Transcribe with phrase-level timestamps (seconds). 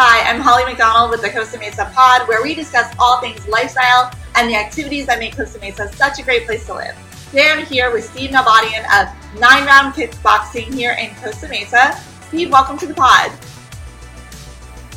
[0.00, 4.12] Hi, I'm Holly McDonald with the Costa Mesa Pod, where we discuss all things lifestyle
[4.36, 6.94] and the activities that make Costa Mesa such a great place to live.
[7.30, 12.00] Today I'm here with Steve Nalbandian of Nine Round Kickboxing here in Costa Mesa.
[12.28, 13.32] Steve, welcome to the pod.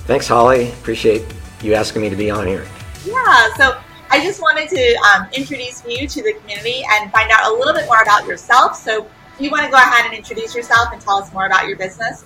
[0.05, 0.69] Thanks, Holly.
[0.69, 1.23] Appreciate
[1.63, 2.67] you asking me to be on here.
[3.03, 3.81] Yeah, so
[4.11, 7.73] I just wanted to um, introduce you to the community and find out a little
[7.73, 8.75] bit more about yourself.
[8.75, 9.07] So,
[9.39, 11.75] do you want to go ahead and introduce yourself and tell us more about your
[11.75, 12.23] business?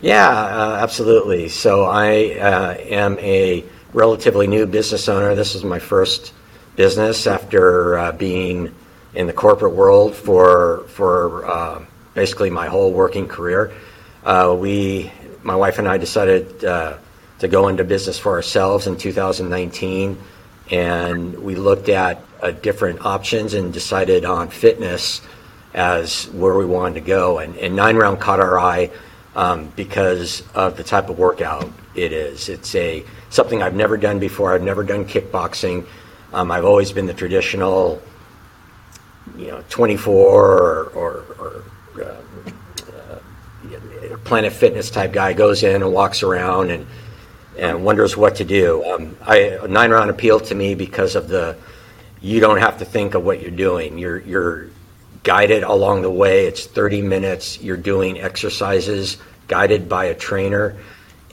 [0.00, 1.48] Yeah, uh, absolutely.
[1.48, 5.34] So I uh, am a relatively new business owner.
[5.34, 6.32] This is my first
[6.76, 8.74] business after uh, being
[9.14, 13.72] in the corporate world for for uh, basically my whole working career.
[14.24, 15.10] Uh, we,
[15.42, 16.98] my wife and I, decided uh,
[17.38, 20.18] to go into business for ourselves in 2019,
[20.70, 22.20] and we looked at
[22.62, 25.22] different options and decided on fitness
[25.74, 27.38] as where we wanted to go.
[27.38, 28.90] And, and Nine Round caught our eye
[29.36, 32.48] um, because of the type of workout it is.
[32.48, 34.54] It's a something I've never done before.
[34.54, 35.86] I've never done kickboxing.
[36.32, 38.02] Um, I've always been the traditional,
[39.36, 41.64] you know, 24 or, or, or
[42.02, 42.16] uh,
[42.92, 46.86] uh, Planet Fitness type guy goes in and walks around and
[47.58, 48.84] and wonders what to do.
[48.84, 51.56] Um, I, nine round appealed to me because of the
[52.20, 53.98] you don't have to think of what you're doing.
[53.98, 54.66] You're you're
[55.22, 56.46] guided along the way.
[56.46, 57.60] It's 30 minutes.
[57.60, 60.76] You're doing exercises guided by a trainer,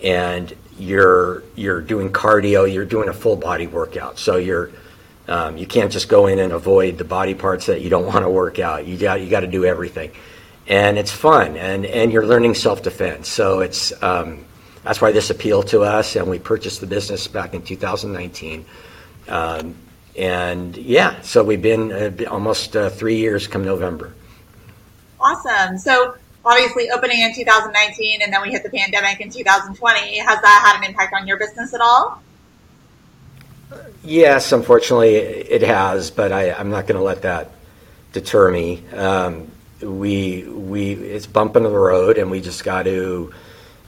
[0.04, 2.72] and you're you're doing cardio.
[2.72, 4.20] You're doing a full body workout.
[4.20, 4.72] So you're
[5.28, 8.26] um, you can't just go in and avoid the body parts that you don't want
[8.26, 8.86] to work out.
[8.86, 10.12] You got you got to do everything,
[10.68, 13.30] and it's fun, and and you're learning self defense.
[13.30, 14.46] So it's um,
[14.84, 18.66] that's why this appealed to us, and we purchased the business back in 2019.
[19.30, 19.76] Um,
[20.18, 24.14] and yeah, so we've been uh, almost uh, three years come November.
[25.20, 25.78] Awesome.
[25.78, 30.20] So obviously opening in 2019 and then we hit the pandemic in 2020.
[30.20, 32.22] Has that had an impact on your business at all?
[34.04, 37.52] Yes, unfortunately it has, but I, am not going to let that
[38.12, 38.86] deter me.
[38.90, 39.50] Um,
[39.82, 43.34] we we it's bumping the road, and we just got to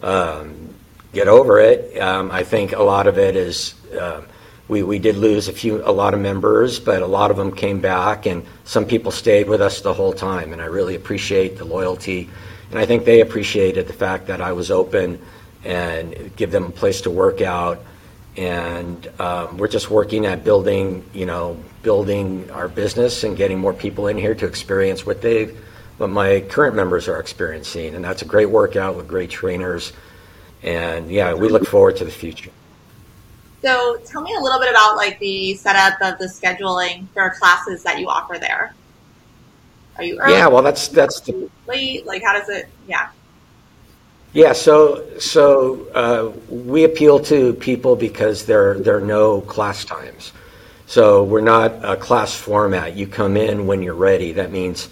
[0.01, 0.73] um,
[1.13, 1.97] get over it.
[1.99, 4.21] Um, I think a lot of it is uh,
[4.67, 7.51] we, we did lose a few a lot of members, but a lot of them
[7.51, 10.53] came back, and some people stayed with us the whole time.
[10.53, 12.29] And I really appreciate the loyalty,
[12.71, 15.21] and I think they appreciated the fact that I was open
[15.63, 17.79] and give them a place to work out.
[18.37, 23.73] And um, we're just working at building, you know, building our business and getting more
[23.73, 25.55] people in here to experience what they,
[25.97, 27.95] what my current members are experiencing.
[27.95, 29.93] And that's a great workout with great trainers.
[30.63, 32.51] And yeah, we look forward to the future.
[33.65, 37.81] So tell me a little bit about like the setup of the scheduling for classes
[37.81, 38.75] that you offer there.
[39.97, 40.33] Are you early?
[40.33, 42.05] Yeah, well, that's that's the, late.
[42.05, 42.69] Like, how does it?
[42.87, 43.09] Yeah.
[44.33, 50.31] Yeah, so so uh, we appeal to people because there there are no class times.
[50.85, 52.95] So we're not a class format.
[52.95, 54.31] You come in when you're ready.
[54.33, 54.89] That means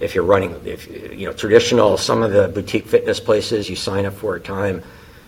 [0.00, 4.06] if you're running, if you know traditional, some of the boutique fitness places, you sign
[4.06, 4.82] up for a time.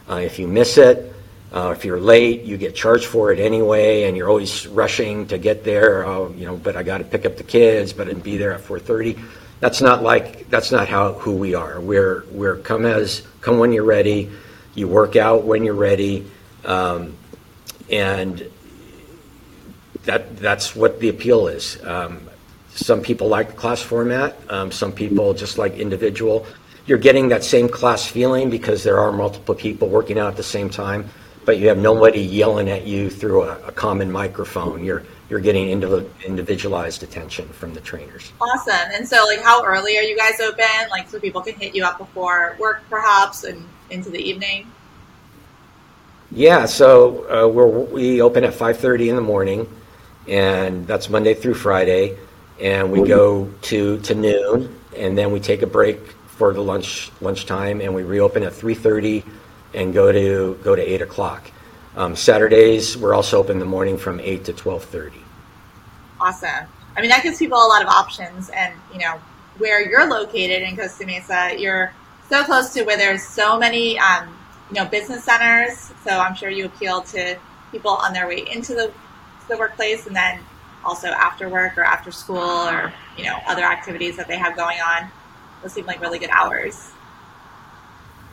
[0.08, 1.12] Uh, if you miss it,
[1.52, 5.38] uh, if you're late, you get charged for it anyway, and you're always rushing to
[5.38, 6.04] get there.
[6.04, 8.52] Oh, you know, but I got to pick up the kids, but and be there
[8.52, 9.18] at 4:30.
[9.60, 11.80] That's not like that's not how who we are.
[11.80, 14.30] We're we're come as come when you're ready.
[14.74, 16.30] You work out when you're ready,
[16.64, 17.16] um,
[17.90, 18.50] and
[20.04, 21.78] that that's what the appeal is.
[21.84, 22.28] Um,
[22.74, 24.36] some people like the class format.
[24.50, 26.44] Um, some people just like individual.
[26.86, 30.42] You're getting that same class feeling because there are multiple people working out at the
[30.42, 31.08] same time
[31.46, 34.84] but you have nobody yelling at you through a, a common microphone.
[34.84, 38.32] You're you're getting individualized attention from the trainers.
[38.40, 38.90] Awesome.
[38.92, 40.88] And so, like, how early are you guys open?
[40.90, 44.70] Like, so people can hit you up before work, perhaps, and into the evening.
[46.30, 46.66] Yeah.
[46.66, 49.68] So uh, we're, we open at five thirty in the morning,
[50.28, 52.18] and that's Monday through Friday,
[52.60, 57.10] and we go to to noon, and then we take a break for the lunch
[57.20, 59.24] lunchtime, and we reopen at three thirty
[59.74, 61.50] and go to go to eight o'clock.
[61.96, 65.22] Um, Saturdays we're also open in the morning from eight to twelve thirty.
[66.20, 66.66] Awesome.
[66.96, 69.20] I mean that gives people a lot of options, and you know
[69.58, 71.92] where you're located in Costa Mesa, you're
[72.28, 74.36] so close to where there's so many um,
[74.70, 75.92] you know business centers.
[76.04, 77.38] So I'm sure you appeal to
[77.72, 78.92] people on their way into the
[79.48, 80.40] the workplace, and then
[80.84, 84.78] also after work or after school or you know other activities that they have going
[84.78, 85.10] on.
[85.62, 86.90] Those seem like really good hours.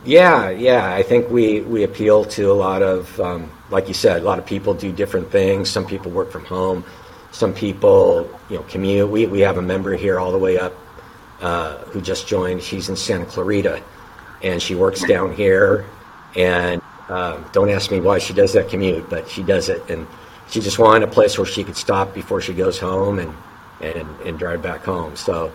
[0.06, 0.94] Yeah, yeah.
[0.94, 4.40] I think we, we appeal to a lot of, um, like you said, a lot
[4.40, 5.70] of people do different things.
[5.70, 6.84] Some people work from home.
[7.32, 9.10] Some people, you know, commute.
[9.10, 10.74] We, we have a member here all the way up
[11.42, 12.62] uh, who just joined.
[12.64, 13.82] She's in Santa Clarita,
[14.44, 15.86] and she works down here.
[16.36, 20.08] and um, don't ask me why she does that commute, but she does it, and
[20.50, 23.34] she just wanted a place where she could stop before she goes home and
[23.82, 25.16] and, and drive back home.
[25.16, 25.52] So,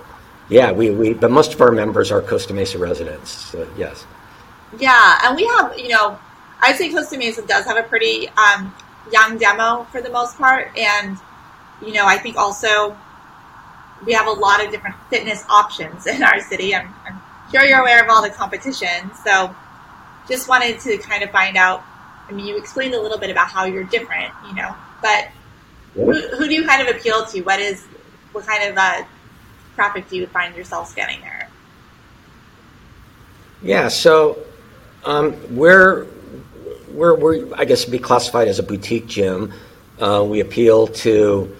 [0.50, 3.30] yeah, we, we but most of our members are Costa Mesa residents.
[3.30, 4.06] So, yes.
[4.78, 6.18] Yeah, and we have you know,
[6.60, 8.74] I'd say Costa Mesa does have a pretty um,
[9.12, 11.16] young demo for the most part, and
[11.84, 12.96] you know, I think also
[14.04, 16.74] we have a lot of different fitness options in our city.
[16.74, 17.20] I'm, I'm
[17.50, 19.54] sure you're aware of all the competition, so
[20.28, 21.82] just wanted to kind of find out.
[22.28, 25.28] I mean, you explained a little bit about how you're different, you know, but
[25.94, 27.40] who, who do you kind of appeal to?
[27.40, 27.86] What is
[28.32, 29.04] what kind of uh,
[29.74, 31.48] traffic do you find yourselves getting there?
[33.62, 34.38] Yeah, so
[35.08, 36.06] um, we're,
[36.92, 39.54] we're, we're, I guess, be classified as a boutique gym.
[39.98, 41.56] Uh, we appeal to,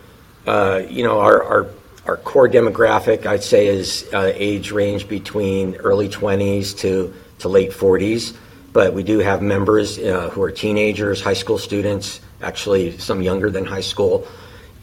[0.47, 1.71] uh, you know, our, our,
[2.05, 7.71] our core demographic, I'd say, is uh, age range between early 20s to, to late
[7.71, 8.37] 40s.
[8.75, 13.51] But we do have members uh, who are teenagers, high school students, actually some younger
[13.51, 14.29] than high school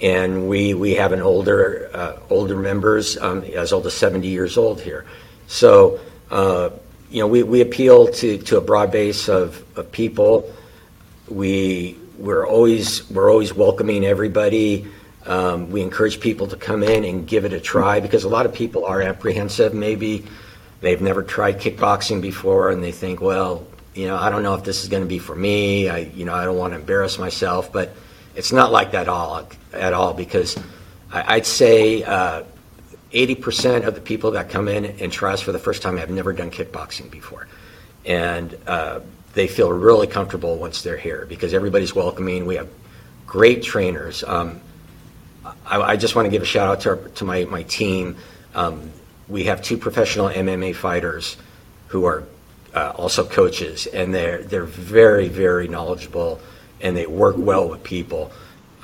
[0.02, 4.58] and we we have an older uh, older members um, as old as 70 years
[4.58, 5.06] old here.
[5.48, 6.02] So
[6.32, 6.72] uh,
[7.10, 10.54] you know we, we appeal to, to a broad base of, of people.
[11.28, 14.88] We we're always we're always welcoming everybody.
[15.26, 18.46] Um, we encourage people to come in and give it a try because a lot
[18.46, 19.74] of people are apprehensive.
[19.74, 20.26] Maybe
[20.82, 23.66] they've never tried kickboxing before and they think, well,
[23.96, 25.90] you know, I don't know if this is going to be for me.
[25.90, 27.94] I you know I don't want to embarrass myself, but
[28.36, 30.58] it's not like that all at all because
[31.12, 32.44] I, would say uh,
[33.16, 36.10] 80% of the people that come in and try us for the first time have
[36.10, 37.48] never done kickboxing before,
[38.06, 39.00] and uh,
[39.34, 42.46] they feel really comfortable once they're here because everybody's welcoming.
[42.46, 42.70] We have
[43.26, 44.24] great trainers.
[44.24, 44.62] Um,
[45.66, 48.18] I, I, just want to give a shout out to, our, to my, my team.
[48.54, 48.92] Um,
[49.28, 51.38] we have two professional MMA fighters
[51.88, 52.24] who are
[52.74, 56.42] uh, also coaches, and they're they're very very knowledgeable
[56.82, 58.32] and they work well with people.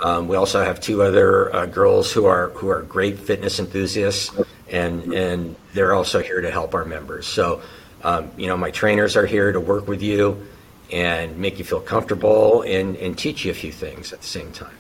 [0.02, 4.32] Um, we also have two other uh, girls who are who are great fitness enthusiasts,
[4.70, 7.28] and and they're also here to help our members.
[7.28, 7.62] So,
[8.04, 10.48] um, you know, my trainers are here to work with you
[10.92, 14.52] and make you feel comfortable and and teach you a few things at the same
[14.52, 14.76] time.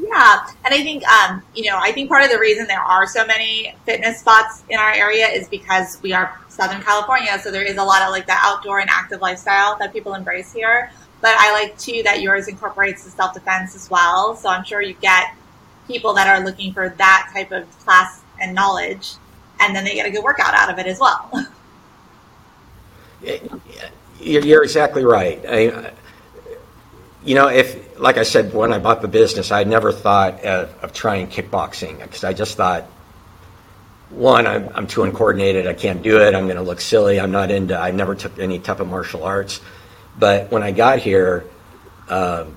[0.00, 3.06] Yeah, and I think um, you know I think part of the reason there are
[3.06, 7.62] so many fitness spots in our area is because we are Southern California, so there
[7.62, 10.90] is a lot of like the outdoor and active lifestyle that people embrace here.
[11.24, 14.36] But I like too that yours incorporates the self defense as well.
[14.36, 15.34] So I'm sure you get
[15.88, 19.14] people that are looking for that type of class and knowledge,
[19.58, 21.48] and then they get a good workout out of it as well.
[24.20, 25.42] You're exactly right.
[25.48, 25.92] I,
[27.24, 30.76] you know, if, like I said, when I bought the business, I never thought of,
[30.84, 32.82] of trying kickboxing because I just thought,
[34.10, 35.66] one, I'm, I'm too uncoordinated.
[35.66, 36.34] I can't do it.
[36.34, 37.18] I'm going to look silly.
[37.18, 39.62] I'm not into, I never took any type of martial arts.
[40.18, 41.44] But when I got here,
[42.08, 42.56] um,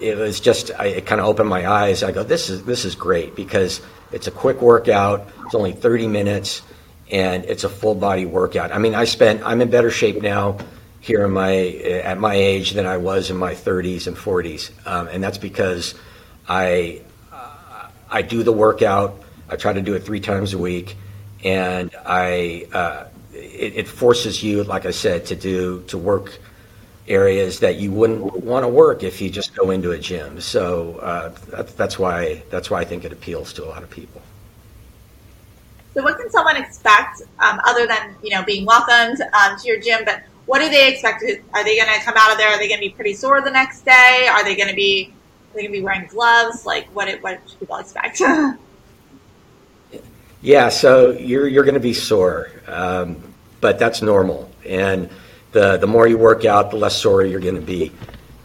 [0.00, 2.02] it was just I, it kind of opened my eyes.
[2.02, 3.80] I go, this is this is great because
[4.12, 5.28] it's a quick workout.
[5.44, 6.62] It's only 30 minutes,
[7.10, 8.72] and it's a full body workout.
[8.72, 10.58] I mean, I spent I'm in better shape now
[11.00, 15.08] here in my at my age than I was in my 30s and 40s, um,
[15.08, 15.94] and that's because
[16.48, 17.02] I
[17.32, 19.22] uh, I do the workout.
[19.48, 20.96] I try to do it three times a week,
[21.44, 26.38] and I uh, it, it forces you, like I said, to do to work
[27.08, 30.40] areas that you wouldn't want to work if you just go into a gym.
[30.40, 33.90] So uh, that, that's why that's why I think it appeals to a lot of
[33.90, 34.22] people.
[35.94, 39.80] So, what can someone expect um, other than you know being welcomed um, to your
[39.80, 40.04] gym?
[40.04, 41.24] But what do they expect?
[41.54, 42.48] Are they going to come out of there?
[42.50, 44.28] Are they going to be pretty sore the next day?
[44.30, 45.12] Are they going to be
[45.50, 46.66] are they going to be wearing gloves?
[46.66, 47.08] Like what?
[47.22, 48.22] What should people expect?
[50.42, 53.22] yeah, so you're you're going to be sore, um,
[53.60, 55.08] but that's normal and
[55.52, 57.92] the, the more you work out, the less sore you're going to be.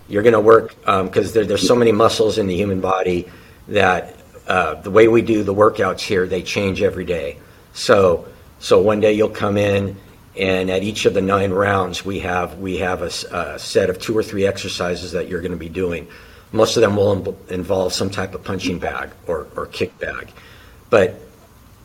[0.08, 3.30] You're going to work because um, there, there's so many muscles in the human body
[3.68, 4.16] that
[4.48, 7.38] uh, the way we do the workouts here, they change every day.
[7.74, 8.28] So,
[8.60, 9.96] so one day you'll come in,
[10.38, 14.00] and at each of the nine rounds, we have we have a, a set of
[14.00, 16.08] two or three exercises that you're going to be doing.
[16.52, 20.30] Most of them will involve some type of punching bag or, or kick bag,
[20.90, 21.20] but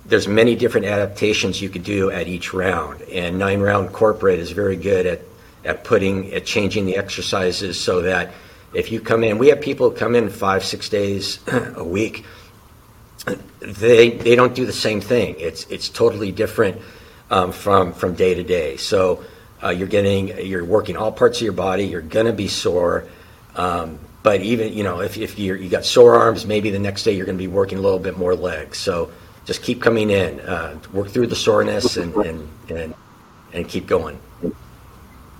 [0.08, 4.50] there's many different adaptations you could do at each round, and nine round corporate is
[4.50, 5.20] very good at
[5.64, 8.32] at putting at changing the exercises so that
[8.72, 11.40] if you come in, we have people come in five six days
[11.76, 12.24] a week.
[13.60, 15.36] They they don't do the same thing.
[15.38, 16.80] It's it's totally different
[17.30, 18.78] um, from from day to day.
[18.78, 19.24] So
[19.62, 21.84] uh, you're getting you're working all parts of your body.
[21.84, 23.06] You're gonna be sore.
[23.56, 27.02] Um, but even you know if, if you're, you got sore arms, maybe the next
[27.04, 28.78] day you're going to be working a little bit more legs.
[28.78, 29.10] So
[29.48, 32.94] just keep coming in, uh, work through the soreness, and, and and
[33.54, 34.20] and keep going.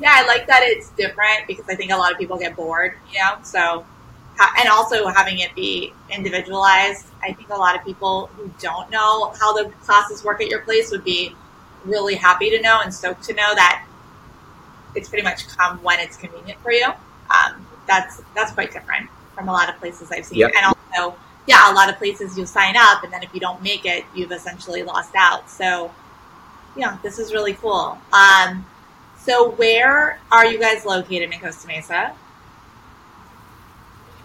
[0.00, 2.95] Yeah, I like that it's different because I think a lot of people get bored,
[3.12, 3.37] you know.
[3.43, 3.85] So,
[4.59, 7.07] and also having it be individualized.
[7.23, 10.61] I think a lot of people who don't know how the classes work at your
[10.61, 11.37] place would be
[11.85, 13.87] really happy to know and stoked to know that
[14.95, 16.87] it's pretty much come when it's convenient for you.
[16.87, 20.38] Um, that's that's quite different from a lot of places I've seen.
[20.38, 20.53] Yep.
[20.57, 23.62] And also, yeah, a lot of places you sign up and then if you don't
[23.62, 25.50] make it, you've essentially lost out.
[25.50, 25.90] So,
[26.76, 27.99] yeah, this is really cool.
[28.12, 28.67] Um,
[29.19, 32.14] so, where are you guys located in Costa Mesa?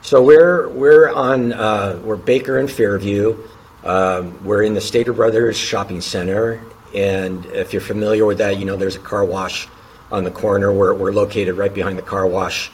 [0.01, 3.37] So we're we're on uh, we're Baker and Fairview.
[3.85, 6.61] Um, we're in the Stater Brothers Shopping Center,
[6.93, 9.69] and if you're familiar with that, you know there's a car wash
[10.11, 10.73] on the corner.
[10.73, 12.69] We're we're located right behind the car wash.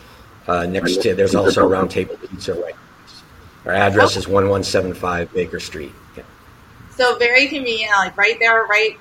[0.48, 2.74] Uh, next to there's also a Round Table Pizza right.
[3.70, 5.92] Our address is 1175 Baker Street.
[6.18, 6.24] Yeah.
[6.90, 8.98] So very convenient, like right there, right,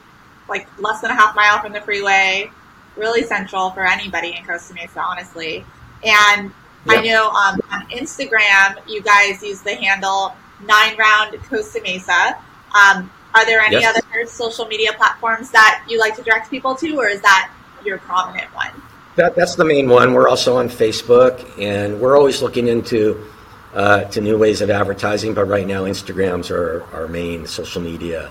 [0.47, 2.51] like less than a half mile from the freeway.
[2.95, 5.65] Really central for anybody in Costa Mesa, honestly.
[6.05, 6.53] And
[6.87, 12.37] I know um, on Instagram, you guys use the handle Nine Round Costa Mesa.
[12.75, 13.97] Um, are there any yes.
[13.97, 17.51] other social media platforms that you like to direct people to, or is that
[17.87, 18.83] your prominent one?
[19.17, 20.13] That, that's the main one.
[20.13, 23.27] We're also on Facebook, and we're always looking into
[23.75, 25.35] uh, to new ways of advertising.
[25.35, 28.31] But right now, Instagram's our, our main social media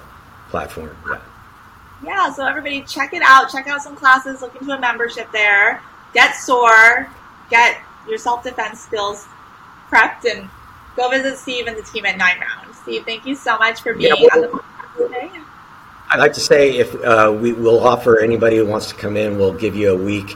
[0.49, 0.95] platform.
[1.09, 1.21] Yeah.
[2.03, 2.31] Yeah.
[2.33, 3.49] So everybody, check it out.
[3.49, 4.41] Check out some classes.
[4.41, 5.81] Look into a membership there.
[6.13, 7.09] Get sore.
[7.49, 9.27] Get your self defense skills
[9.89, 10.49] prepped and
[10.95, 12.75] go visit Steve and the team at Nine Round.
[12.75, 15.31] Steve, thank you so much for being yeah, well, on the podcast today.
[16.09, 19.37] I'd like to say if uh, we will offer anybody who wants to come in,
[19.37, 20.35] we'll give you a week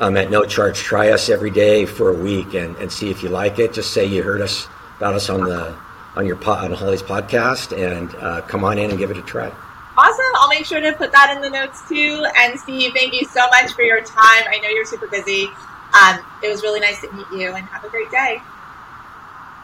[0.00, 0.78] um, at no charge.
[0.78, 3.72] Try us every day for a week and, and see if you like it.
[3.72, 5.76] Just say you heard us about us on the
[6.16, 9.52] on your on Holly's podcast and uh, come on in and give it a try.
[9.96, 10.24] Awesome.
[10.36, 12.24] I'll make sure to put that in the notes too.
[12.36, 14.44] And Steve, thank you so much for your time.
[14.48, 15.48] I know you're super busy.
[15.92, 18.40] Um, it was really nice to meet you and have a great day.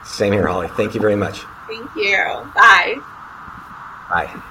[0.05, 0.69] Same here, Holly.
[0.69, 1.45] Thank you very much.
[1.69, 2.17] Thank you.
[2.55, 2.97] Bye.
[4.11, 4.43] Bye.